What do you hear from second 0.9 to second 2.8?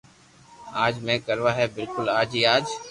ھي ڪروا ھي بلڪل آج ھي آج